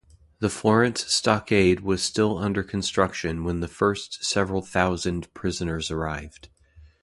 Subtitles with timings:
[0.39, 6.49] The Florence Stockade was still under construction when the first several thousand prisoners arrived.